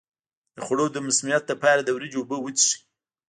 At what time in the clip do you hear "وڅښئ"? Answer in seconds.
2.39-2.77